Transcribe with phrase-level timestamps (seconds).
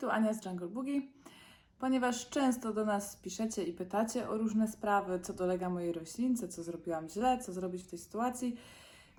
[0.00, 1.02] Tu Ania z Jungle Boogie.
[1.78, 6.62] Ponieważ często do nas piszecie i pytacie o różne sprawy, co dolega mojej roślince, co
[6.62, 8.56] zrobiłam źle, co zrobić w tej sytuacji,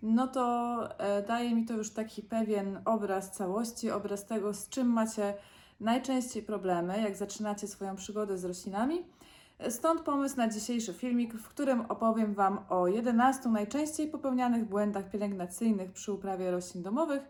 [0.02, 4.88] no to e, daje mi to już taki pewien obraz całości, obraz tego, z czym
[4.88, 5.34] macie
[5.80, 9.04] najczęściej problemy, jak zaczynacie swoją przygodę z roślinami.
[9.70, 15.92] Stąd pomysł na dzisiejszy filmik, w którym opowiem Wam o 11 najczęściej popełnianych błędach pielęgnacyjnych
[15.92, 17.22] przy uprawie roślin domowych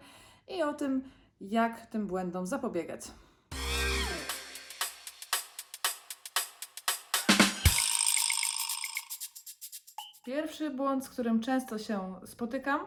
[0.48, 1.04] i o tym,
[1.42, 3.02] jak tym błędom zapobiegać.
[10.26, 12.80] Pierwszy błąd, z którym często się spotykam,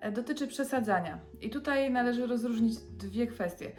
[0.00, 1.18] e, dotyczy przesadzania.
[1.40, 3.72] I tutaj należy rozróżnić dwie kwestie.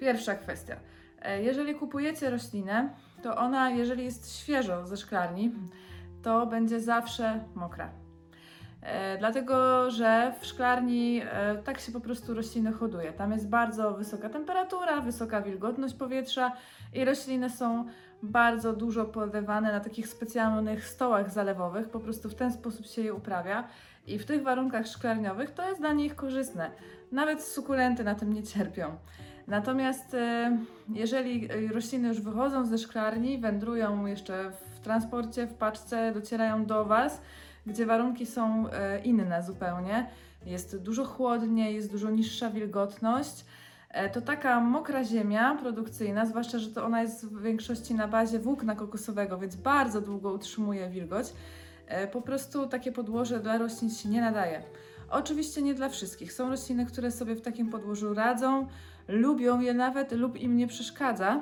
[0.00, 0.76] Pierwsza kwestia.
[1.22, 2.90] e, Jeżeli kupujecie roślinę,
[3.22, 5.52] to ona, jeżeli jest świeżo ze szklarni,
[6.22, 7.90] to będzie zawsze mokra.
[8.82, 11.22] E, dlatego, że w szklarni
[11.64, 13.12] tak się po prostu rośliny hoduje.
[13.12, 16.52] Tam jest bardzo wysoka temperatura, wysoka wilgotność powietrza
[16.94, 17.84] i rośliny są
[18.22, 21.88] bardzo dużo polewane na takich specjalnych stołach zalewowych.
[21.88, 23.68] Po prostu w ten sposób się je uprawia
[24.06, 26.70] i w tych warunkach szklarniowych to jest dla nich korzystne.
[27.12, 28.96] Nawet sukulenty na tym nie cierpią.
[29.46, 30.58] Natomiast e,
[30.94, 37.20] jeżeli rośliny już wychodzą ze szklarni, wędrują jeszcze w transporcie, w paczce, docierają do Was,
[37.66, 40.06] gdzie warunki są e, inne zupełnie,
[40.46, 43.44] jest dużo chłodniej, jest dużo niższa wilgotność,
[44.12, 48.74] to taka mokra ziemia produkcyjna, zwłaszcza, że to ona jest w większości na bazie włókna
[48.74, 51.26] kokosowego, więc bardzo długo utrzymuje wilgoć,
[51.86, 54.62] e, po prostu takie podłoże dla roślin się nie nadaje.
[55.10, 56.32] Oczywiście nie dla wszystkich.
[56.32, 58.66] Są rośliny, które sobie w takim podłożu radzą,
[59.08, 61.40] lubią je nawet lub im nie przeszkadza.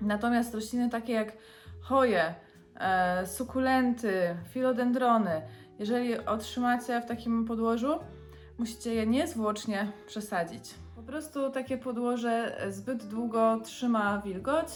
[0.00, 1.32] Natomiast rośliny takie jak
[1.80, 2.34] choje,
[2.74, 5.42] e, sukulenty, filodendrony,
[5.78, 7.98] jeżeli otrzymacie w takim podłożu,
[8.58, 10.85] musicie je niezwłocznie przesadzić.
[11.06, 14.66] Prostu takie podłoże zbyt długo trzyma wilgoć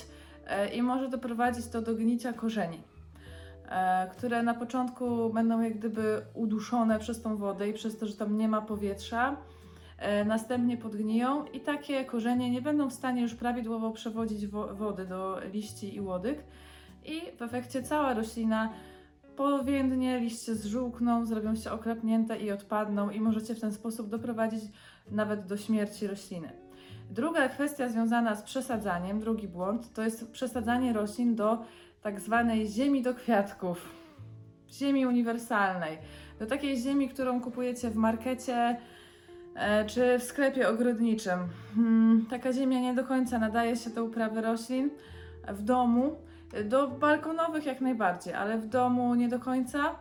[0.47, 2.81] e, i może doprowadzić to do gnicia korzeni,
[3.69, 8.15] e, które na początku będą jak gdyby uduszone przez tą wodę i przez to, że
[8.17, 9.37] tam nie ma powietrza.
[9.99, 15.07] E, Następnie podgniją i takie korzenie nie będą w stanie już prawidłowo przewodzić wo- wody
[15.07, 16.39] do liści i łodyg
[17.05, 18.73] i w efekcie cała roślina
[19.37, 24.63] powiędnie, liście zżółkną, zrobią się okropnięte i odpadną i możecie w ten sposób doprowadzić
[25.11, 26.53] nawet do śmierci rośliny.
[27.11, 31.65] Druga kwestia związana z przesadzaniem, drugi błąd, to jest przesadzanie roślin do
[32.03, 33.89] tak zwanej ziemi do kwiatków,
[34.73, 35.99] ziemi uniwersalnej,
[36.39, 38.77] do takiej ziemi, którą kupujecie w markecie
[39.55, 41.39] e, czy w sklepie ogrodniczym.
[41.75, 44.91] Hmm, taka ziemia nie do końca nadaje się do uprawy roślin
[45.49, 46.17] w domu,
[46.65, 49.95] do balkonowych jak najbardziej, ale w domu nie do końca.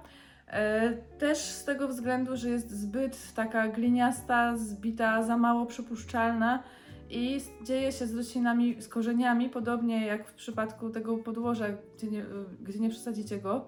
[0.49, 6.63] E, Też z tego względu, że jest zbyt taka gliniasta, zbita, za mało przypuszczalna
[7.09, 11.65] i dzieje się z roślinami, z korzeniami, podobnie jak w przypadku tego podłoża,
[11.97, 12.25] gdzie nie,
[12.61, 13.65] gdzie nie przesadzicie go.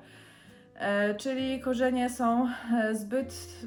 [0.75, 3.57] E, Czyli korzenie są e, zbyt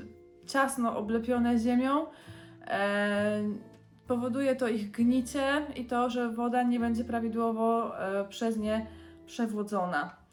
[0.46, 2.06] ciasno oblepione ziemią.
[4.06, 5.42] Powoduje to ich gnicie
[5.76, 7.92] i to, że woda nie będzie prawidłowo
[8.28, 8.86] przez nie
[9.26, 10.23] przewłodzona.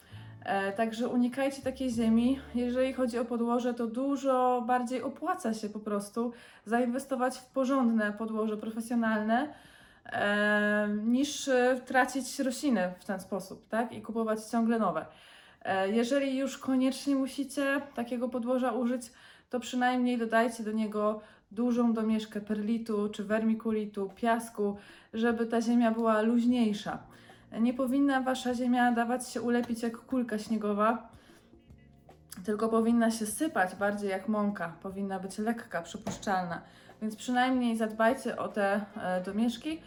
[0.46, 2.40] E, Także unikajcie takiej ziemi.
[2.56, 6.34] Jeżeli chodzi o podłoże, to dużo bardziej opłaca się po prostu
[6.66, 9.54] zainwestować w porządne podłoże profesjonalne,
[10.06, 13.92] e, niż e, tracić rośliny w ten sposób, tak?
[13.92, 15.06] I kupować ciągle nowe.
[15.92, 19.02] Jeżeli już koniecznie musicie takiego podłoża użyć,
[19.50, 21.22] to przynajmniej dodajcie do niego
[21.52, 24.78] dużą domieszkę perlitu czy wermikulitu, piasku,
[25.14, 27.00] żeby ta ziemia była luźniejsza.
[27.60, 31.10] Nie powinna wasza ziemia dawać się ulepić jak kulka śniegowa,
[32.46, 34.74] tylko powinna się sypać bardziej jak mąka.
[34.82, 36.62] Powinna być lekka, przypuszczalna.
[37.02, 39.82] Więc przynajmniej zadbajcie o te e, domieszki.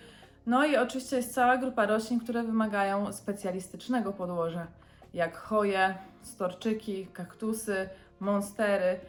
[0.47, 4.67] No i oczywiście jest cała grupa roślin, które wymagają specjalistycznego podłoża,
[5.15, 7.89] jak choje, storczyki, kaktusy,
[8.21, 9.01] monstery.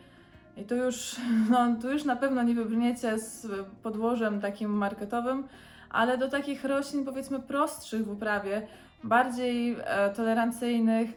[0.58, 1.16] I tu już,
[1.52, 3.48] no, tu już na pewno nie wybrniecie z
[3.84, 5.48] podłożem takim marketowym,
[5.90, 8.68] ale do takich roślin powiedzmy prostszych w uprawie,
[9.04, 11.10] bardziej e, tolerancyjnych,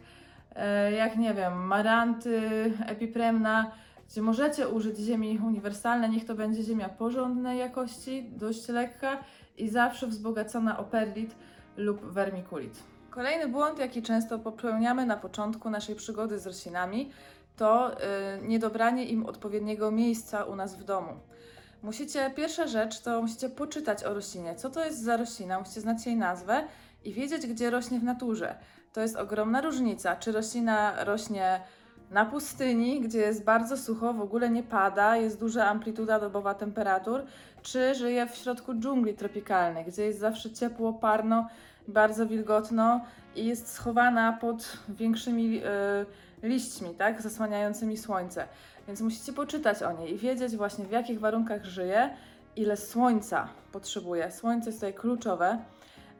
[0.55, 2.41] e, jak nie wiem, maranty,
[2.85, 3.71] epipremna,
[4.09, 9.17] gdzie możecie użyć ziemi uniwersalnej, niech to będzie ziemia porządnej jakości, dość lekka
[9.57, 11.35] i zawsze wzbogacona o perlit
[11.77, 12.83] lub wermikulit.
[13.09, 17.11] Kolejny błąd, jaki często popełniamy na początku naszej przygody z roślinami,
[17.55, 17.95] to y,
[18.47, 21.19] niedobranie im odpowiedniego miejsca u nas w domu.
[21.83, 24.55] Musicie, pierwsza rzecz to musicie poczytać o roślinie.
[24.55, 25.59] Co to jest za roślina?
[25.59, 26.63] Musicie znać jej nazwę
[27.03, 28.55] i wiedzieć, gdzie rośnie w naturze.
[28.93, 31.61] To jest ogromna różnica, czy roślina rośnie
[32.11, 37.23] Na pustyni, gdzie jest bardzo sucho, w ogóle nie pada, jest duża amplituda dobowa temperatur,
[37.61, 41.47] czy żyje w środku dżungli tropikalnej, gdzie jest zawsze ciepło, parno,
[41.87, 43.01] bardzo wilgotno
[43.35, 45.61] i jest schowana pod większymi y,
[46.43, 48.47] liśćmi, tak, zasłaniającymi słońce.
[48.87, 52.09] Więc musicie poczytać o niej i wiedzieć właśnie w jakich warunkach żyje,
[52.55, 54.31] ile słońca potrzebuje.
[54.31, 55.57] Słońce jest tutaj kluczowe.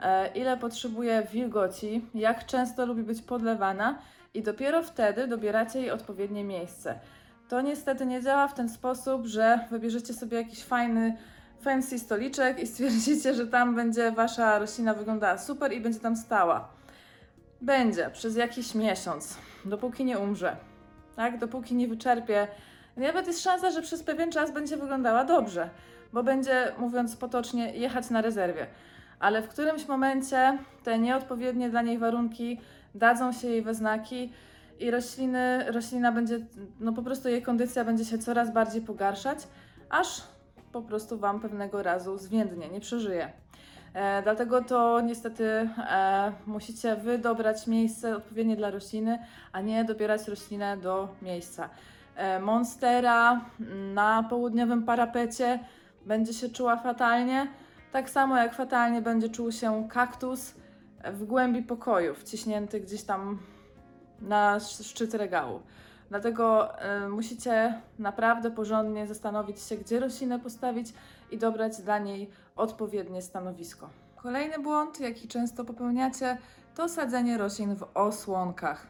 [0.02, 4.00] E, ile potrzebuje wilgoci, jak często lubi być podlewana
[4.34, 7.00] i dopiero wtedy dobieracie jej odpowiednie miejsce.
[7.50, 11.18] To niestety nie działa w ten sposób, że wybierzecie sobie jakiś fajny,
[11.62, 16.79] fancy stoliczek i stwierdzicie, że tam będzie wasza roślina wyglądała super i będzie tam stała.
[17.62, 20.58] Będzie przez jakiś miesiąc, dopóki nie umrze,
[21.16, 21.38] tak?
[21.38, 22.48] Dopóki nie wyczerpie.
[22.98, 25.70] Nawet jest szansa, że przez pewien czas będzie wyglądała dobrze,
[26.14, 28.68] bo będzie, mówiąc potocznie, jechać na rezerwie
[29.20, 32.60] ale w którymś momencie te nieodpowiednie dla niej warunki
[32.96, 34.34] dadzą się jej we znaki
[34.80, 36.40] i rośliny, roślina będzie,
[36.80, 39.48] no po prostu jej kondycja będzie się coraz bardziej pogarszać,
[39.90, 40.24] aż
[40.72, 43.32] po prostu Wam pewnego razu zwiędnie, nie przeżyje.
[43.94, 49.20] E, dlatego to niestety e, musicie Wy dobrać miejsce odpowiednie dla rośliny,
[49.52, 51.70] a nie dobierać roślinę do miejsca.
[52.16, 53.42] E, monstera
[53.94, 55.60] na południowym parapecie
[56.06, 57.48] będzie się czuła fatalnie,
[57.92, 60.54] tak samo jak fatalnie będzie czuł się kaktus
[61.04, 63.40] w głębi pokoju, wciśnięty gdzieś tam
[64.22, 65.62] na sz- szczyt regału.
[66.10, 66.70] Dlatego
[67.10, 70.94] musicie naprawdę porządnie zastanowić się, gdzie roślinę postawić
[71.32, 73.90] i dobrać dla niej odpowiednie stanowisko.
[74.16, 76.38] Kolejny błąd, jaki często popełniacie,
[76.76, 78.88] to sadzenie roślin w osłonkach.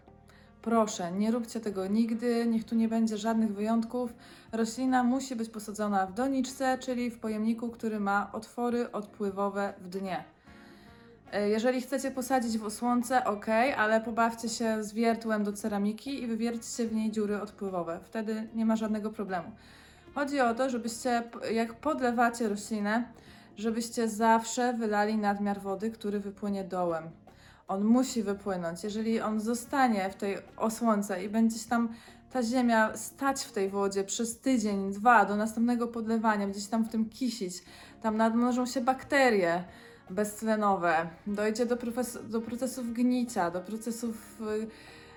[0.62, 4.14] Proszę, nie róbcie tego nigdy, niech tu nie będzie żadnych wyjątków.
[4.52, 10.24] Roślina musi być posadzona w doniczce, czyli w pojemniku, który ma otwory odpływowe w dnie.
[11.32, 13.46] E, Jeżeli chcecie posadzić w osłonce, ok,
[13.78, 18.00] ale pobawcie się z wiertłem do ceramiki i wywierćcie w niej dziury odpływowe.
[18.04, 19.52] Wtedy nie ma żadnego problemu.
[20.16, 23.04] Chodzi o to, żebyście, jak podlewacie roślinę,
[23.60, 27.04] żebyście zawsze wylali nadmiar wody, który wypłynie dołem.
[27.68, 28.84] On musi wypłynąć.
[28.84, 31.90] Jeżeli on zostanie w tej osłonce i będzie się tam
[32.32, 36.90] ta ziemia stać w tej wodzie przez tydzień, dwa, do następnego podlewania, gdzieś tam w
[36.90, 37.64] tym kisić,
[38.02, 39.64] tam nadmnożą się bakterie
[40.10, 41.78] beztlenowe, dojdzie do,
[42.24, 44.42] do procesów gnicia, do procesów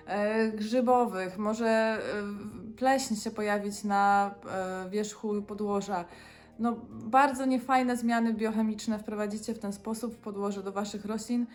[0.07, 1.99] e, grzybowych, może
[2.69, 4.31] y, pleśń się pojawić na
[4.85, 6.05] e, wierzchu podłoża.
[6.59, 11.45] No, bardzo niefajne zmiany biochemiczne wprowadzicie w ten sposób w podłoże do Waszych roślin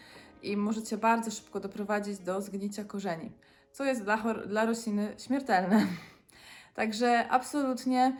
[0.42, 3.32] i możecie bardzo szybko doprowadzić do zgnicia korzeni,
[3.72, 5.86] co jest dla, dla rośliny śmiertelne.
[6.74, 8.16] Także absolutnie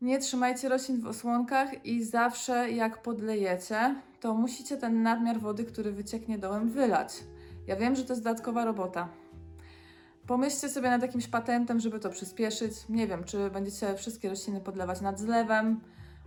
[0.00, 5.92] nie trzymajcie roślin w osłonkach i zawsze jak podlejecie, to musicie ten nadmiar wody, który
[5.92, 7.12] wycieknie dołem, wylać.
[7.66, 9.08] Ja wiem, że to jest dodatkowa robota.
[10.26, 12.72] Pomyślcie sobie nad jakimś patentem, żeby to przyspieszyć.
[12.88, 15.80] Nie wiem, czy będziecie wszystkie rośliny podlewać nad zlewem,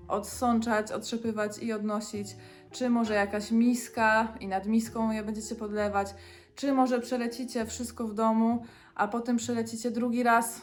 [0.07, 2.36] odsączać, otrzepywać i odnosić,
[2.72, 6.07] czy może jakaś miska i nad miską je będziecie podlewać,
[6.56, 8.66] czy może przelecicie wszystko w domu,
[8.96, 10.62] a potem przelecicie drugi raz,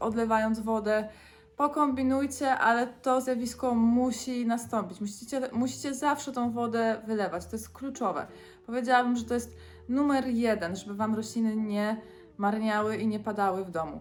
[0.00, 1.08] odlewając wodę.
[1.56, 5.00] Pokombinujcie, ale to zjawisko musi nastąpić.
[5.00, 7.46] Musicie, musicie zawsze tą wodę wylewać.
[7.46, 8.26] To jest kluczowe.
[8.66, 9.56] Powiedziałabym, że to jest
[9.88, 12.00] numer jeden, żeby Wam rośliny nie
[12.36, 14.00] marniały i nie padały w domu.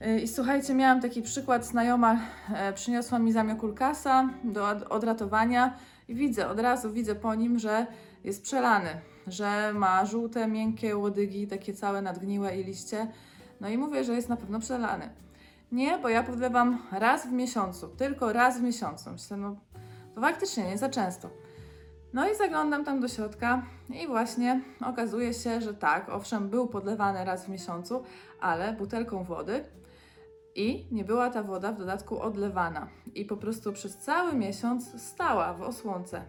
[0.00, 2.20] Yy, I słuchajcie, miałam taki przykład, znajoma
[2.54, 5.76] e, przyniosła mi zamiokulkasa do od- odratowania
[6.08, 7.86] i widzę, od razu widzę po nim, że
[8.24, 8.90] jest przelany,
[9.26, 13.06] że ma żółte, miękkie łodygi, takie całe nadgniłe i liście.
[13.60, 15.10] No i mówię, że jest na pewno przelany.
[15.72, 19.10] Nie, bo ja podlewam raz w miesiącu, tylko raz w miesiącu.
[19.10, 19.56] Myślę, no
[20.14, 21.30] to faktycznie nie za często.
[22.12, 23.62] No i zaglądam tam do środka
[24.02, 28.02] i właśnie okazuje się, że tak, owszem, był podlewany raz w miesiącu,
[28.40, 29.64] ale butelką wody
[30.54, 32.88] i nie była ta woda w dodatku odlewana.
[33.14, 36.24] I po prostu przez cały miesiąc stała w osłonce.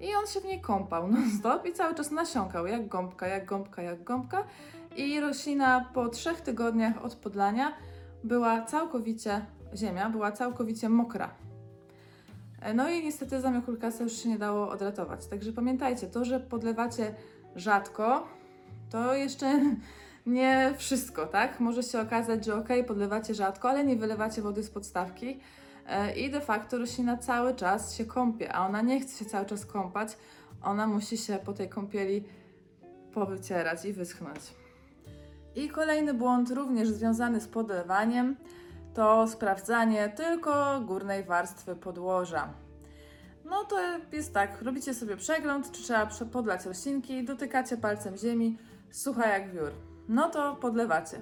[0.00, 3.82] I on się w niej kąpał non-stop i cały czas nasiąkał, jak gąbka, jak gąbka,
[3.82, 4.44] jak gąbka.
[4.96, 7.72] I roślina po trzech tygodniach od podlania
[8.24, 11.34] była całkowicie, ziemia była całkowicie mokra.
[12.64, 15.26] E, No i niestety zamiokulkasa już się nie dało odratować.
[15.26, 17.14] Także pamiętajcie, to, że podlewacie
[17.56, 18.28] rzadko,
[18.90, 19.60] to jeszcze
[20.26, 21.60] nie wszystko, tak?
[21.60, 25.40] Może się okazać, że ok, podlewacie rzadko, ale nie wylewacie wody z podstawki
[25.86, 29.46] e, i de facto roślina cały czas się kąpie, a ona nie chce się cały
[29.46, 30.16] czas kąpać,
[30.62, 32.24] ona musi się po tej kąpieli
[33.12, 34.40] powycierać i wyschnąć.
[35.56, 38.36] I kolejny błąd, również związany z podlewaniem,
[38.94, 42.54] to sprawdzanie tylko górnej warstwy podłoża.
[43.44, 43.76] No to
[44.12, 48.58] jest tak, robicie sobie przegląd, czy trzeba podlać roślinki, dotykacie palcem ziemi,
[48.90, 49.70] sucha jak wiór.
[50.08, 51.20] No to podlewacie.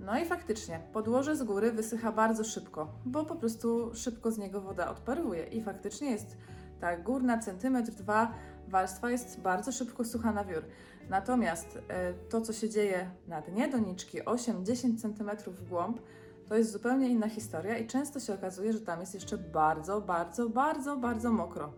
[0.00, 4.60] No i faktycznie, podłoże z góry wysycha bardzo szybko, bo po prostu szybko z niego
[4.60, 5.46] woda odparowuje.
[5.46, 6.36] I faktycznie jest
[6.80, 8.34] ta górna centymetr, dwa
[8.68, 10.62] warstwa jest bardzo szybko sucha na wiór.
[11.08, 16.00] Natomiast e, to, co się dzieje na dnie doniczki, 8-10 cm w głąb,
[16.48, 20.48] to jest zupełnie inna historia i często się okazuje, że tam jest jeszcze bardzo, bardzo,
[20.48, 21.72] bardzo, bardzo mokro.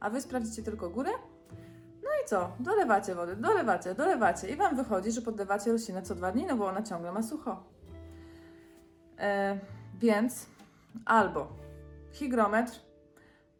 [0.00, 1.10] A wy sprawdzicie tylko górę?
[2.02, 2.52] No i co?
[2.60, 6.66] Dolewacie wody, dolewacie, dolewacie i wam wychodzi, że podlewacie roślinę co dwa dni, no bo
[6.66, 7.64] ona ciągle ma sucho.
[9.18, 9.58] E,
[10.00, 10.46] więc
[11.04, 11.48] albo
[12.12, 12.72] hygrometr,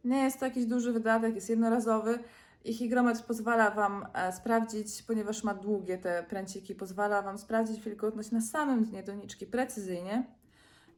[0.03, 2.19] nie jest to jakiś duży wydatek, jest jednorazowy
[2.63, 8.31] i hygrometr pozwala Wam e, sprawdzić, ponieważ ma długie te pręciki, pozwala Wam sprawdzić wilgotność
[8.31, 10.38] na samym dnie doniczki precyzyjnie,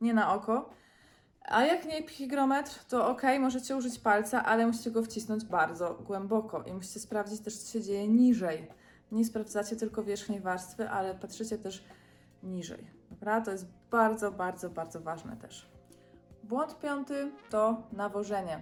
[0.02, 0.70] nie na oko.
[1.46, 6.64] A jak nie hygrometr, to ok, możecie użyć palca, ale musicie go wcisnąć bardzo głęboko
[6.64, 8.68] i musicie sprawdzić też, co się dzieje niżej.
[9.12, 11.84] Nie sprawdzacie tylko wierzchniej warstwy, ale patrzycie też
[12.44, 12.88] niżej.
[13.10, 13.42] Dobra?
[13.42, 15.72] To jest bardzo, bardzo, bardzo ważne też.
[16.44, 18.62] Błąd piąty to nawożenie.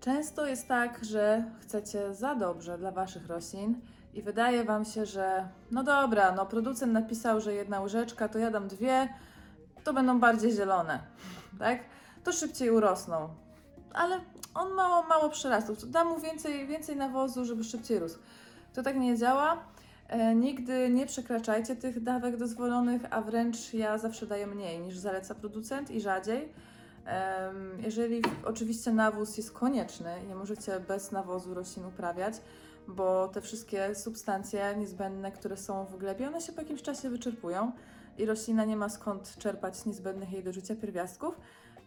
[0.00, 3.80] Często jest tak, że chcecie za dobrze dla Waszych roślin
[4.14, 8.50] i wydaje Wam się, że no dobra, no producent napisał, że jedna łyżeczka, to ja
[8.50, 9.08] dam dwie,
[9.84, 11.00] to będą bardziej zielone,
[11.58, 11.80] tak?
[12.24, 13.28] To szybciej urosną.
[13.94, 14.20] Ale
[14.54, 15.90] on mało, mało przyrastów.
[15.90, 18.18] Dam mu więcej, więcej nawozu, żeby szybciej rósł.
[18.74, 19.58] To tak nie działa.
[20.08, 25.34] E, nigdy nie przekraczajcie tych dawek dozwolonych, a wręcz ja zawsze daję mniej niż zaleca
[25.34, 26.52] producent i rzadziej.
[27.04, 32.34] Em, Jeżeli oczywiście nawóz jest konieczny, nie możecie bez nawozu roślin uprawiać,
[32.88, 37.72] bo te wszystkie substancje niezbędne, które są w glebie, one się po jakimś czasie wyczerpują
[38.18, 41.40] i roślina nie ma skąd czerpać niezbędnych jej do życia pierwiastków,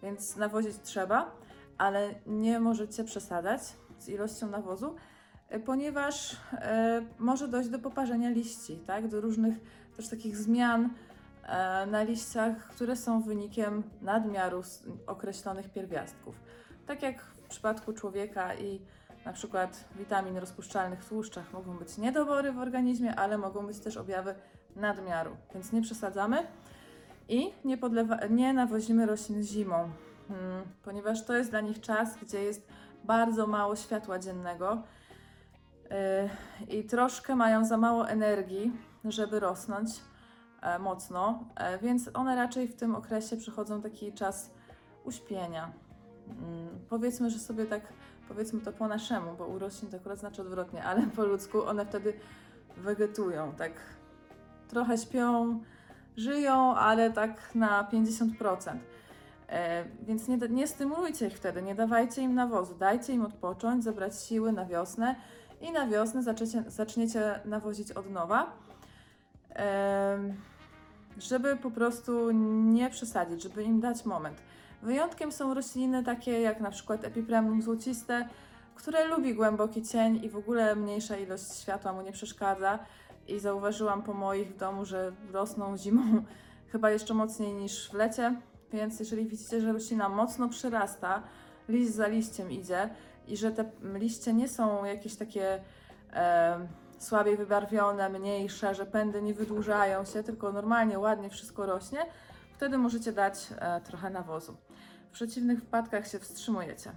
[0.03, 1.35] więc nawozić trzeba,
[1.77, 3.61] ale nie możecie przesadzać
[4.00, 4.95] z ilością nawozu,
[5.50, 9.07] e, ponieważ e, może dojść do poparzenia liści, tak?
[9.07, 9.55] do różnych
[9.97, 10.89] też takich zmian
[11.43, 14.61] e, na liściach, które są wynikiem nadmiaru
[15.07, 16.35] określonych pierwiastków.
[16.88, 18.81] Tak jak w przypadku człowieka i
[19.25, 23.97] na przykład witamin rozpuszczalnych w tłuszczach mogą być niedobory w organizmie, ale mogą być też
[23.97, 24.35] objawy
[24.75, 26.47] nadmiaru, więc nie przesadzamy
[27.29, 29.75] i nie, podlewa- nie nawozimy roślin zimą,
[30.29, 32.67] mm, ponieważ to jest dla nich czas, gdzie jest
[33.03, 34.83] bardzo mało światła dziennego
[36.69, 38.71] yy, i troszkę mają za mało energii,
[39.05, 39.89] żeby rosnąć
[40.61, 44.51] e, mocno, e, więc one raczej w tym okresie przechodzą taki czas
[45.03, 45.71] uśpienia.
[46.29, 47.81] Mm, Powiedzmy, że sobie tak,
[48.27, 51.85] powiedzmy to po naszemu, bo u roślin to akurat znaczy odwrotnie, ale po ludzku one
[51.85, 52.13] wtedy
[52.77, 53.71] wegetują, tak
[54.71, 55.59] trochę śpią,
[56.17, 58.75] żyją, ale tak na 50%.
[59.49, 64.21] E, więc nie, nie stymulujcie ich wtedy, nie dawajcie im nawozu, dajcie im odpocząć, zebrać
[64.21, 65.15] siły na wiosnę
[65.61, 68.51] i na wiosnę zaczniecie, zaczniecie nawozić od nowa,
[69.49, 70.33] em,
[71.17, 72.31] żeby po prostu
[72.63, 74.41] nie przesadzić, żeby im dać moment.
[74.81, 78.27] Wyjątkiem są rośliny takie jak na przykład epipremnum złociste,
[78.75, 82.79] które lubi głęboki cień i w ogóle mniejsza ilość światła mu nie przeszkadza.
[83.27, 86.23] I zauważyłam po moich w domu, że rosną zimą
[86.71, 88.35] chyba jeszcze mocniej niż w lecie.
[88.73, 91.23] Więc jeżeli widzicie, że roślina mocno przyrasta,
[91.69, 92.89] liść za liściem idzie
[93.27, 95.61] i że te liście nie są jakieś takie
[96.13, 96.67] e,
[96.99, 101.99] słabiej wybarwione, mniejsze, że pędy nie wydłużają się, tylko normalnie, ładnie wszystko rośnie,
[102.53, 104.57] wtedy możecie dać e, trochę nawozu.
[105.09, 106.91] W przeciwnych wypadkach się wstrzymujecie.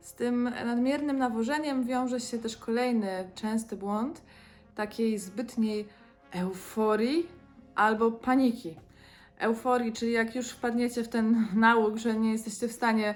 [0.00, 4.22] Z tym nadmiernym nawożeniem wiąże się też kolejny częsty błąd
[4.78, 5.88] takiej zbytniej
[6.30, 7.26] euforii
[7.74, 8.74] albo paniki.
[9.38, 13.14] Euforii, czyli jak już wpadniecie w ten nałóg, że nie jesteście w stanie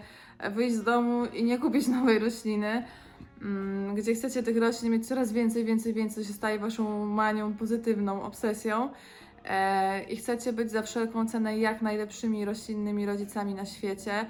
[0.50, 2.84] wyjść z domu i nie kupić nowej rośliny,
[3.42, 8.22] mm, gdzie chcecie tych roślin mieć coraz więcej, więcej, więcej, się staje waszą manią, pozytywną
[8.22, 8.90] obsesją
[9.44, 14.26] e, i chcecie być za wszelką cenę jak najlepszymi roślinnymi rodzicami na świecie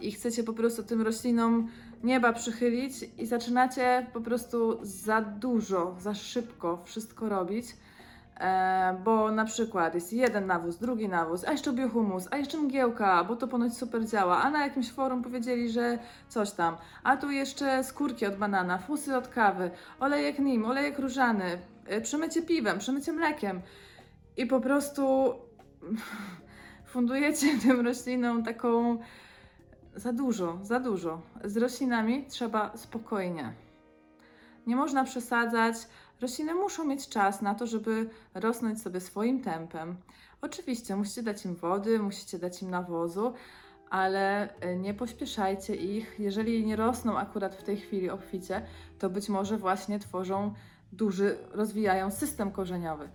[0.00, 1.68] i chcecie po prostu tym roślinom
[2.02, 7.66] nieba przychylić i zaczynacie po prostu za dużo, za szybko wszystko robić.
[8.40, 13.24] E, bo na przykład jest jeden nawóz, drugi nawóz, a jeszcze biohumus, a jeszcze mgiełka,
[13.24, 17.30] bo to ponoć super działa, a na jakimś forum powiedzieli, że coś tam, a tu
[17.30, 23.12] jeszcze skórki od banana, fusy od kawy, olejek nim, olejek różany, e, przemycie piwem, przemycie
[23.12, 23.60] mlekiem.
[24.36, 25.34] I po prostu
[26.92, 28.98] fundujecie tym roślinom taką
[29.96, 31.22] za dużo, za dużo.
[31.44, 33.54] Z roślinami trzeba spokojnie.
[34.66, 35.76] Nie można przesadzać.
[36.20, 39.96] Rośliny muszą mieć czas na to, żeby rosnąć sobie swoim tempem.
[40.42, 43.32] Oczywiście musicie dać im wody, musicie dać im nawozu,
[43.90, 46.16] ale e, nie pośpieszajcie ich.
[46.18, 48.62] Jeżeli nie rosną akurat w tej chwili obficie,
[48.98, 50.54] to być może właśnie tworzą
[50.92, 53.08] duży, rozwijają system korzeniowy.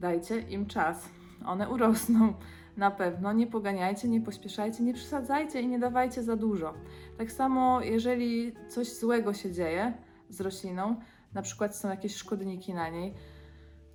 [0.00, 1.08] Dajcie im czas.
[1.46, 2.34] one urosną
[2.76, 3.32] na pewno.
[3.32, 6.74] Nie poganiajcie, nie pośpieszajcie, nie przesadzajcie i nie dawajcie za dużo.
[7.18, 9.92] Tak samo, jeżeli coś złego się dzieje
[10.28, 10.96] z rośliną,
[11.34, 13.14] na przykład są jakieś szkodniki na niej,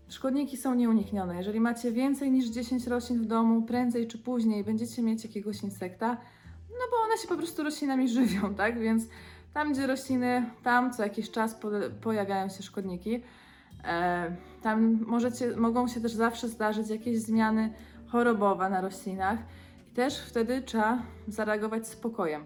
[0.09, 1.35] Szkodniki są nieuniknione.
[1.35, 6.17] Jeżeli macie więcej niż 10 roślin w domu, prędzej czy później będziecie mieć jakiegoś insekta,
[6.69, 8.79] no bo one się po prostu roślinami żywią, tak?
[8.79, 9.03] Więc
[9.53, 11.69] tam, gdzie rośliny, tam co jakiś czas po,
[12.01, 13.21] pojawiają się szkodniki.
[13.83, 17.73] E, tam możecie, mogą się też zawsze zdarzyć jakieś zmiany
[18.11, 19.39] chorobowe na roślinach
[19.91, 22.45] i też wtedy trzeba zareagować spokojem.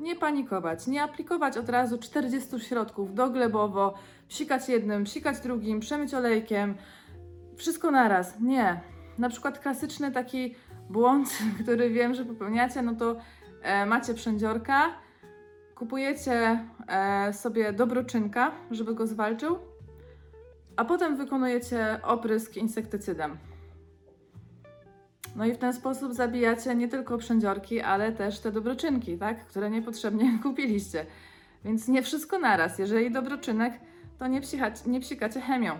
[0.00, 3.94] Nie panikować, nie aplikować od razu 40 środków doglebowo,
[4.28, 6.74] psikać jednym, psikać drugim, przemyć olejkiem,
[7.56, 8.40] wszystko naraz.
[8.40, 8.80] Nie.
[9.18, 10.54] Na przykład klasyczny taki
[10.90, 11.28] błąd,
[11.62, 13.16] który wiem, że popełniacie, no to
[13.62, 14.88] e, macie przędziorka,
[15.74, 19.58] kupujecie e, sobie dobroczynka, żeby go zwalczył,
[20.76, 23.38] a potem wykonujecie oprysk insektycydem.
[25.36, 29.46] No i w ten sposób zabijacie nie tylko przędziorki, ale też te dobroczynki, tak?
[29.46, 31.06] które niepotrzebnie kupiliście.
[31.64, 32.78] Więc nie wszystko naraz.
[32.78, 33.72] Jeżeli dobroczynek,
[34.18, 35.78] to nie, psichać, nie psikacie chemią.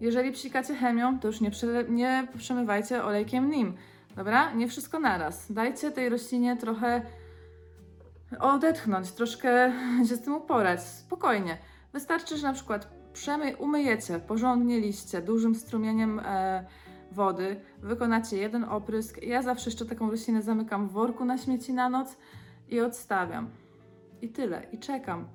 [0.00, 3.74] Jeżeli psikacie chemią, to już nie, przele- nie przemywajcie olejkiem nim.
[4.16, 4.52] Dobra?
[4.52, 5.52] Nie wszystko naraz.
[5.52, 7.02] Dajcie tej roślinie trochę
[8.38, 9.72] odetchnąć, troszkę
[10.08, 10.82] się z tym uporać.
[10.82, 11.58] Spokojnie.
[11.92, 16.64] Wystarczy, że na przykład przemy, umyjecie porządnie liście dużym strumieniem e,
[17.12, 19.22] wody, wykonacie jeden oprysk.
[19.22, 22.16] Ja zawsze jeszcze taką roślinę zamykam w worku na śmieci na noc
[22.68, 23.50] i odstawiam.
[24.22, 24.66] I tyle.
[24.72, 25.28] I czekam.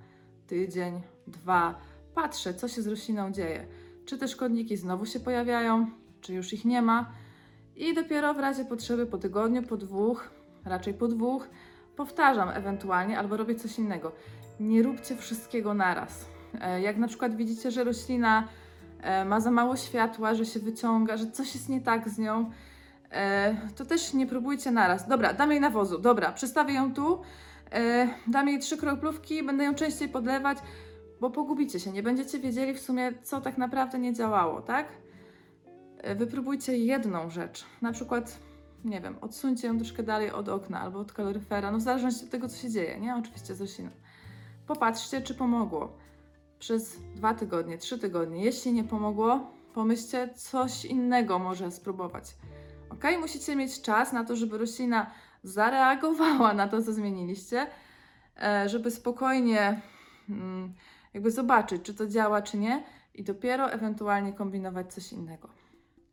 [0.48, 1.76] Tydzień, dwa.
[2.16, 3.68] Patrzę, co się z rośliną dzieje.
[4.06, 5.88] Czy te szkodniki znowu się pojawiają,
[6.22, 7.12] czy już ich nie ma.
[7.76, 10.30] I dopiero w razie potrzeby po tygodniu, po dwóch,
[10.66, 11.50] raczej po dwóch,
[11.96, 14.12] powtarzam ewentualnie albo robię coś innego.
[14.60, 16.26] Nie róbcie wszystkiego naraz.
[16.62, 18.48] E, Jak na przykład widzicie, że roślina
[19.26, 22.52] ma za mało światła, że się wyciąga, że coś jest nie tak z nią,
[23.12, 25.08] e, to też nie próbujcie naraz.
[25.08, 27.22] Dobra, dam jej nawozu, dobra, przestawię ją tu,
[27.72, 30.58] e, dam jej trzy kroplówki, będę ją częściej podlewać,
[31.22, 34.88] bo pogubicie się, nie będziecie wiedzieli w sumie, co tak naprawdę nie działało, tak?
[35.98, 38.40] E, Wypróbujcie jedną rzecz, na przykład,
[38.86, 42.32] nie wiem, odsuńcie ją troszkę dalej od okna albo od kaloryfera, no w zależności od
[42.32, 43.16] tego, co się dzieje, nie?
[43.16, 43.82] Oczywiście z.
[44.68, 46.05] Popatrzcie, czy pomogło
[46.66, 48.44] przez dwa tygodnie, trzy tygodnie.
[48.44, 52.36] Jeśli nie pomogło, pomyślcie, coś innego może spróbować.
[52.90, 53.04] Ok?
[53.20, 55.12] Musicie mieć czas na to, żeby roślina
[55.44, 57.68] zareagowała na to, co zmieniliście,
[58.44, 59.82] e, żeby spokojnie
[60.30, 60.74] mm,
[61.14, 65.50] jakby zobaczyć, czy to działa, czy nie, i dopiero ewentualnie kombinować coś innego.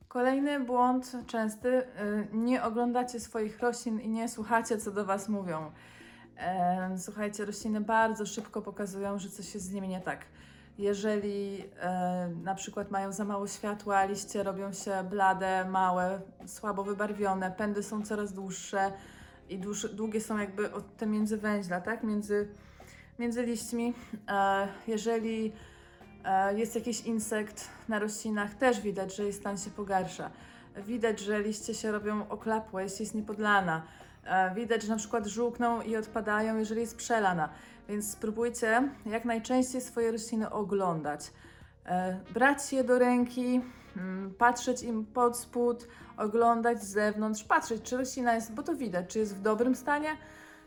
[0.08, 1.84] Kolejny błąd częsty, y,
[2.32, 5.72] nie oglądacie swoich roślin i nie słuchacie, co do Was mówią.
[6.99, 10.27] Słuchajcie, rośliny bardzo szybko pokazują, że coś jest z nimi nie tak.
[10.79, 11.64] Jeżeli
[12.42, 18.03] na przykład mają za mało światła, liście robią się blade, małe, słabo wybarwione, pędy są
[18.03, 18.92] coraz dłuższe
[19.49, 19.59] i
[19.92, 22.03] długie są jakby od te międzywęźla, tak?
[22.03, 22.49] Między,
[23.18, 23.95] między liśćmi.
[24.29, 25.53] E, jeżeli
[26.25, 30.31] e, jest jakiś insekt na roślinach, też widać, że jej stan się pogarsza.
[30.77, 33.83] Widać, że liście się robią oklapłe, jeśli jest niepodlana.
[34.24, 37.48] E, Widać, że na przykład żółkną i odpadają, jeżeli jest przelana.
[37.88, 41.32] Więc spróbujcie jak najczęściej swoje rośliny oglądać.
[41.87, 43.61] E, Brać je do ręki,
[43.96, 49.06] mm, patrzeć im pod spód, oglądać z zewnątrz, patrzeć, czy roślina jest, bo to widać,
[49.08, 50.08] czy jest w dobrym stanie,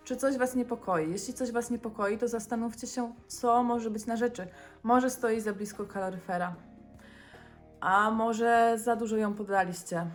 [0.03, 1.11] czy coś Was niepokoi.
[1.11, 4.47] Jeśli coś Was niepokoi, to zastanówcie się, co może być na rzeczy.
[4.83, 6.55] Może stoi za blisko kaloryfera,
[7.79, 10.05] a może za dużo ją podaliście,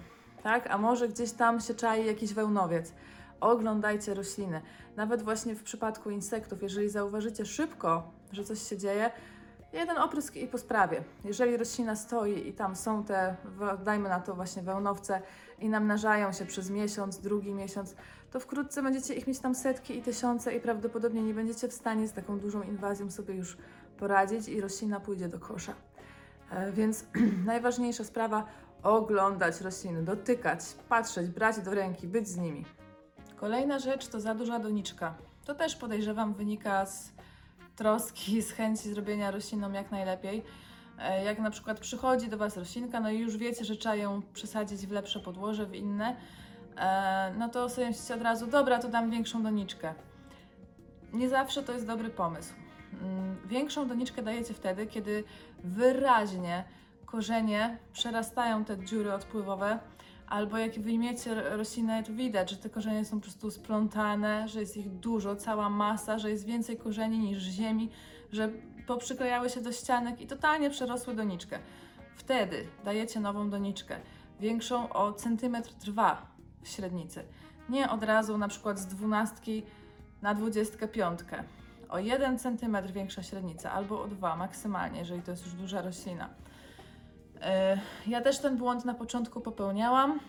[0.43, 0.71] tak?
[0.71, 2.93] A może gdzieś tam się czai jakiś wełnowiec.
[3.41, 4.61] Oglądajcie rośliny.
[4.97, 9.11] Nawet właśnie w przypadku insektów, jeżeli zauważycie szybko, że coś się dzieje,
[9.73, 11.05] jeden oprysk i po sprawie.
[11.25, 13.37] Jeżeli roślina stoi i tam są te,
[13.85, 15.23] dajmy na to właśnie wełnowce
[15.59, 17.95] i namnażają się przez miesiąc, drugi miesiąc,
[18.31, 22.09] to wkrótce będziecie ich mieć tam setki i tysiące i prawdopodobnie nie będziecie w stanie
[22.09, 23.57] z taką dużą inwazją sobie już
[23.99, 25.75] poradzić i roślina pójdzie do kosza.
[26.51, 27.05] E, Więc
[27.47, 28.47] najważniejsza sprawa
[28.83, 32.65] oglądać rośliny, dotykać, patrzeć, brać do ręki, być z nimi.
[33.41, 35.15] Kolejna rzecz to za duża doniczka.
[35.45, 37.13] To też podejrzewam wynika z
[37.77, 40.43] troski, z chęci zrobienia roślinom jak najlepiej.
[40.99, 44.23] E, Jak na przykład przychodzi do Was roślinka, no i już wiecie, że trzeba ją
[44.35, 46.17] przesadzić w lepsze podłoże, w inne,
[46.77, 49.95] e, no to sobie myślicie od razu, dobra, to dam większą doniczkę.
[51.13, 52.55] Nie zawsze to jest dobry pomysł.
[53.03, 55.25] Mm, Większą doniczkę dajecie wtedy, kiedy
[55.65, 56.65] wyraźnie
[57.07, 59.79] korzenie przerastają te dziury odpływowe,
[60.31, 64.61] albo jak wyjmiecie ro- roślinę, to widać, że te korzenie są po prostu splątane, że
[64.61, 67.91] jest ich dużo, cała masa, że jest więcej korzeni niż ziemi,
[68.33, 68.51] że
[68.87, 71.59] poprzyklejały się do ścianek i totalnie przerosły doniczkę.
[72.17, 73.97] Wtedy dajecie nową doniczkę.
[74.41, 76.27] większą o centymetr dwa
[76.63, 77.25] w średnicy.
[77.69, 79.63] Nie od razu na przykład z dwunastki
[80.23, 81.45] na dwudziestkę piątkę.
[81.89, 86.29] O 1 cm większa średnica, albo o 2 maksymalnie, jeżeli to jest już duża roślina.
[88.07, 90.21] Ja też ten błąd na początku popełniałam.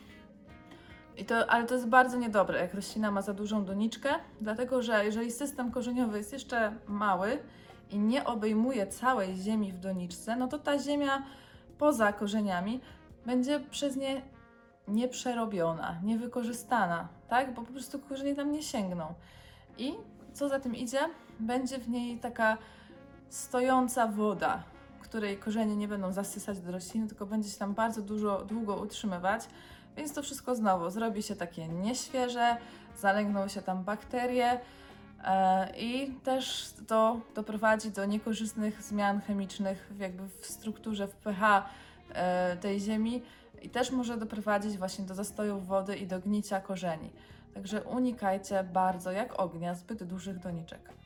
[1.17, 4.09] I to, ale to jest bardzo niedobre, jak roślina ma za dużą doniczkę,
[4.41, 7.39] dlatego że jeżeli system korzeniowy jest jeszcze mały
[7.89, 11.23] i nie obejmuje całej ziemi w doniczce, no to ta ziemia
[11.77, 12.79] poza korzeniami
[13.25, 14.21] będzie przez nie
[14.87, 17.53] nieprzerobiona, niewykorzystana, tak?
[17.53, 19.13] Bo po prostu korzenie tam nie sięgną.
[19.77, 19.93] I
[20.33, 20.99] co za tym idzie,
[21.39, 22.57] będzie w niej taka
[23.29, 24.63] stojąca woda,
[25.01, 29.47] której korzenie nie będą zasysać do rośliny, tylko będzie się tam bardzo dużo, długo utrzymywać.
[29.97, 32.57] Więc to wszystko znowu zrobi się takie nieświeże,
[32.99, 34.59] zalęgną się tam bakterie
[35.23, 41.69] e, i też to doprowadzi do niekorzystnych zmian chemicznych jakby w strukturze, w pH
[42.13, 43.21] e, tej ziemi
[43.61, 47.09] i też może doprowadzić właśnie do zastojów wody i do gnicia korzeni.
[47.53, 51.00] Także unikajcie bardzo, jak ognia, zbyt dużych doniczek.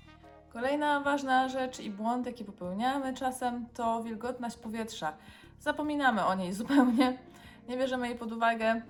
[0.56, 5.14] Kolejna ważna rzecz i błąd, jaki popełniamy czasem, to wilgotność powietrza.
[5.60, 7.18] Zapominamy o niej zupełnie,
[7.70, 8.82] nie bierzemy jej pod uwagę.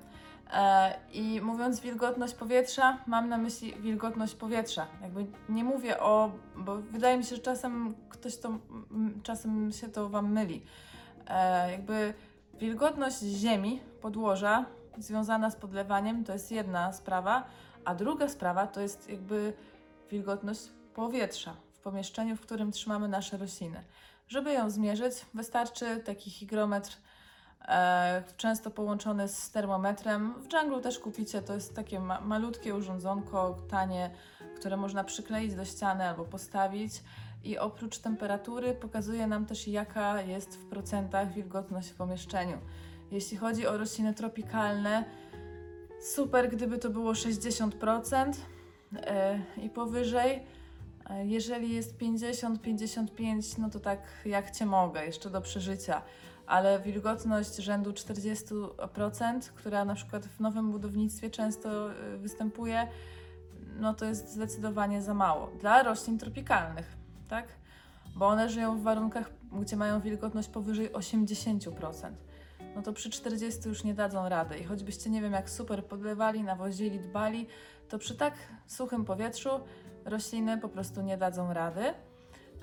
[0.53, 4.87] E, I mówiąc wilgotność powietrza, mam na myśli wilgotność powietrza.
[5.01, 8.49] Jakby nie mówię o, bo wydaje mi się, że czasem ktoś to,
[9.23, 10.63] czasem się to Wam myli.
[11.27, 12.13] E, jakby
[12.53, 14.65] wilgotność ziemi, podłoża,
[14.97, 17.43] związana z podlewaniem, to jest jedna sprawa,
[17.85, 19.53] a druga sprawa to jest jakby
[20.11, 23.83] wilgotność powietrza w pomieszczeniu, w którym trzymamy nasze rośliny.
[24.27, 26.97] Żeby ją zmierzyć, wystarczy taki hygrometr,
[27.67, 30.33] e, często połączony z termometrem.
[30.33, 34.09] W dżunglu też kupicie, to jest takie ma malutkie urządzonko, tanie,
[34.55, 37.03] które można przykleić do ściany albo postawić.
[37.43, 42.57] I oprócz temperatury pokazuje nam też, jaka jest w procentach wilgotność w pomieszczeniu.
[43.11, 45.05] Jeśli chodzi o rośliny tropikalne,
[46.01, 48.33] super gdyby to było 60%
[48.95, 50.55] e, i powyżej.
[51.09, 56.01] E, Jeżeli jest 50-55, no to tak jak cię mogę, jeszcze do przeżycia.
[56.47, 62.87] Ale wilgotność rzędu 40%, która na przykład w nowym budownictwie często e, występuje,
[63.79, 65.51] no to jest zdecydowanie za mało.
[65.59, 66.97] Dla roślin tropikalnych,
[67.29, 67.47] tak?
[68.15, 69.29] Bo one żyją w warunkach,
[69.61, 72.11] gdzie mają wilgotność powyżej 80%.
[72.75, 74.57] No to przy 40 już nie dadzą rady.
[74.57, 77.47] I choćbyście nie wiem jak super podlewali, nawozili, dbali,
[77.89, 78.33] to przy tak
[78.67, 79.49] suchym powietrzu
[80.05, 81.93] rośliny po prostu nie dadzą rady,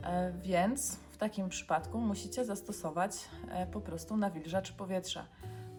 [0.02, 3.12] e, więc w takim przypadku musicie zastosować
[3.50, 5.26] e, po prostu nawilżacz powietrza.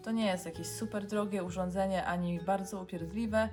[0.02, 3.48] To nie jest jakieś super drogie urządzenie ani bardzo upierdliwe.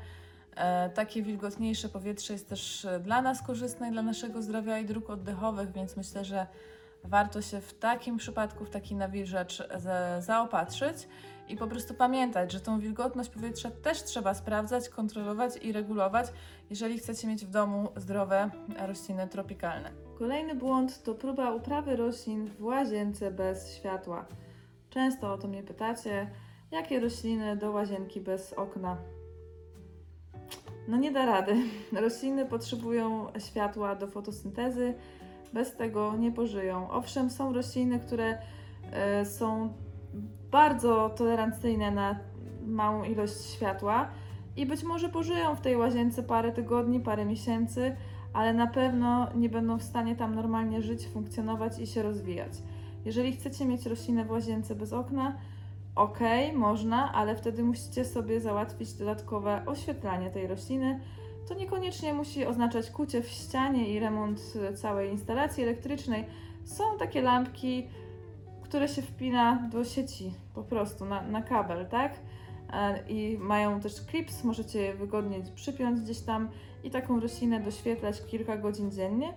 [0.56, 5.72] E, Takie wilgotniejsze powietrze jest też dla nas korzystne dla naszego zdrowia i dróg oddechowych,
[5.72, 6.48] więc myślę, że
[7.04, 11.08] warto się w takim przypadku w taki nawilżacz za- zaopatrzyć
[11.48, 16.28] i po prostu pamiętać, że tą wilgotność powietrza też trzeba sprawdzać, kontrolować i regulować,
[16.70, 18.50] jeżeli chcecie mieć w domu zdrowe
[18.88, 19.92] rośliny tropikalne.
[20.20, 24.26] Kolejny błąd to próba uprawy roślin w łazience bez światła.
[24.90, 26.30] Często o to mnie pytacie,
[26.72, 28.98] jakie rośliny do łazienki bez okna?
[30.88, 31.56] No nie da rady.
[32.02, 34.94] Rośliny potrzebują światła do fotosyntezy,
[35.54, 36.92] bez tego nie pożyją.
[36.92, 38.38] Owszem, są rośliny, które
[38.92, 39.74] e, są
[40.52, 42.20] bardzo tolerancyjne na
[42.66, 44.08] małą ilość światła
[44.56, 47.96] i być może pożyją w tej łazience parę tygodni, parę miesięcy,
[48.34, 52.52] ale na pewno nie będą w stanie tam normalnie żyć, funkcjonować i się rozwijać.
[53.06, 55.38] Jeżeli chcecie mieć roślinę w łazience bez okna,
[55.96, 56.20] ok,
[56.56, 61.00] można, ale wtedy musicie sobie załatwić dodatkowe oświetlanie tej rośliny.
[61.52, 66.26] To niekoniecznie musi oznaczać kucie w ścianie i remont e, całej instalacji elektrycznej.
[66.64, 67.88] Są takie lampki,
[68.62, 72.20] które się wpina do sieci po prostu na, na kabel, tak?
[72.74, 76.50] E, I mają też clips, możecie je wygodnie przypiąć gdzieś tam
[76.84, 79.34] i taką roślinę doświetlać kilka godzin dziennie.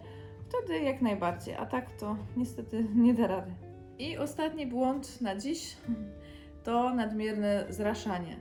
[0.48, 3.52] Wtedy jak najbardziej, a tak to niestety nie da rady.
[3.98, 5.76] I ostatni błąd na dziś
[6.64, 8.36] to nadmierne zraszanie,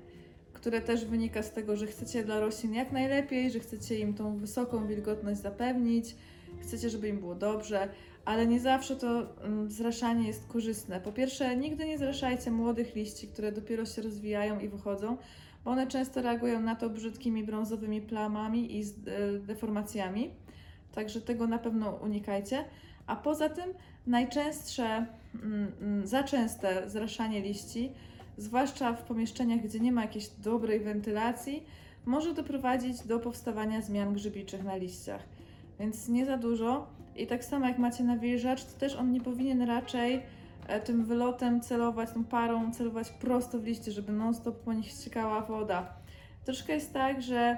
[0.63, 4.37] które też wynika z tego, że chcecie dla roślin jak najlepiej, że chcecie im tą
[4.37, 6.15] wysoką wilgotność zapewnić,
[6.61, 7.89] chcecie, żeby im było dobrze,
[8.25, 11.01] ale nie zawsze to mm, zraszanie jest korzystne.
[11.01, 15.17] Po pierwsze, nigdy nie zraszajcie młodych liści, które dopiero się rozwijają i wychodzą,
[15.65, 18.83] bo one często reagują na to brzydkimi brązowymi plamami i e,
[19.39, 20.31] deformacjami.
[20.91, 22.65] Także tego na pewno unikajcie.
[23.07, 23.73] A poza tym
[24.07, 27.91] najczęstsze, mm, mm, za częste zraszanie liści,
[28.37, 31.63] zwłaszcza w pomieszczeniach, gdzie nie ma jakiejś dobrej wentylacji,
[32.05, 35.21] może doprowadzić do powstawania zmian grzybiczych na liściach.
[35.79, 36.87] Więc nie za dużo.
[37.15, 40.21] I tak samo jak macie nawilżacz, to też on nie powinien raczej
[40.67, 45.41] e, tym wylotem celować, tą parą celować prosto w liście, żeby non-stop po nich ściekała
[45.41, 45.93] woda.
[46.45, 47.57] Troszkę jest tak, że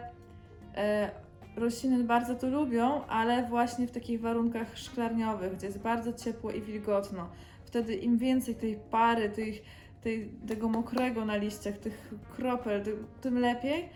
[0.76, 1.12] e,
[1.56, 6.62] rośliny bardzo to lubią, ale właśnie w takich warunkach szklarniowych, gdzie jest bardzo ciepło i
[6.62, 7.30] wilgotno.
[7.66, 9.62] Wtedy im więcej tej pary, tych,
[10.06, 13.90] tej, tego mokrego na liściach, tych kropel, ty- tym lepiej.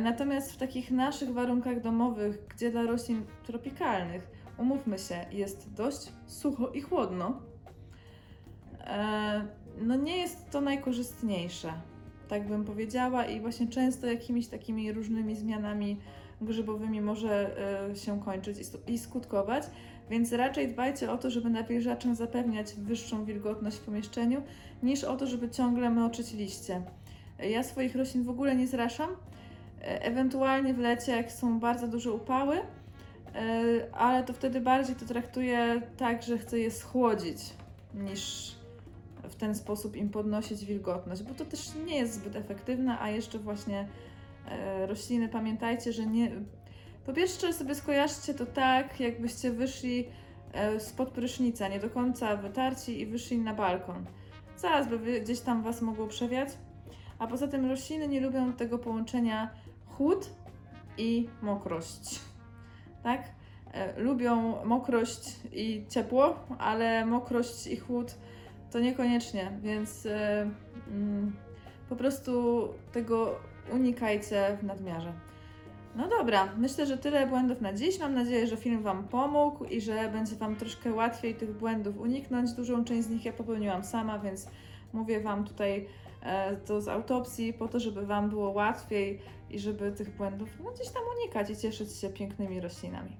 [0.00, 6.68] Natomiast w takich naszych warunkach domowych, gdzie dla roślin tropikalnych, umówmy się, jest dość sucho
[6.68, 7.42] i chłodno,
[8.80, 9.46] e,
[9.80, 11.72] no nie jest to najkorzystniejsze,
[12.28, 16.00] tak bym powiedziała, i właśnie często jakimiś takimi różnymi zmianami
[16.40, 17.56] grzybowymi może
[17.90, 19.64] e, się kończyć i skutkować,
[20.10, 24.42] więc raczej dbajcie o to, żeby nawilżaczem zapewniać wyższą wilgotność w pomieszczeniu,
[24.82, 26.82] niż o to, żeby ciągle moczyć liście.
[27.38, 29.10] Ja swoich roślin w ogóle nie zraszam,
[29.80, 32.62] ewentualnie w lecie, jak są bardzo duże upały, e,
[33.92, 37.38] ale to wtedy bardziej to traktuję tak, że chcę je schłodzić,
[37.94, 38.54] niż
[39.22, 43.38] w ten sposób im podnosić wilgotność, bo to też nie jest zbyt efektywne, a jeszcze
[43.38, 43.88] właśnie
[44.48, 46.30] e, rośliny, pamiętajcie, że nie.
[47.06, 50.08] Po pierwsze, sobie skojarzcie to tak, jakbyście wyszli
[50.52, 54.06] e, spod prysznica, nie do końca wytarci i wyszli na balkon.
[54.56, 56.48] Zaraz by gdzieś tam was mogło przewiać.
[57.18, 59.50] A poza tym rośliny nie lubią tego połączenia
[59.86, 60.30] chłód
[60.98, 62.20] i mokrość.
[63.02, 63.22] Tak?
[63.72, 68.14] E, lubią mokrość i ciepło, ale mokrość i chłód
[68.70, 70.06] to niekoniecznie, więc
[70.90, 71.36] mm,
[71.88, 73.40] po prostu tego
[73.72, 75.29] unikajcie w nadmiarze.
[75.96, 77.98] No dobra, myślę, że tyle błędów na dziś.
[77.98, 82.52] Mam nadzieję, że film Wam pomógł i że będzie Wam troszkę łatwiej tych błędów uniknąć.
[82.52, 84.48] Dużą część z nich ja popełniłam sama, więc
[84.92, 85.86] mówię Wam tutaj
[86.22, 89.18] e, to z autopsji po to, żeby Wam było łatwiej
[89.50, 93.16] i żeby tych błędów no, gdzieś tam unikać i cieszyć się pięknymi roślinami.